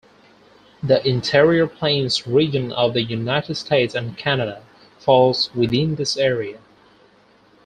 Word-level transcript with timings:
The 0.81 1.07
Interior 1.07 1.67
plains 1.67 2.25
region 2.25 2.71
of 2.71 2.93
the 2.95 3.03
United 3.03 3.53
States 3.53 3.93
and 3.93 4.17
Canada 4.17 4.63
falls 4.97 5.53
within 5.53 5.93
this 5.93 6.17
area. 6.17 6.57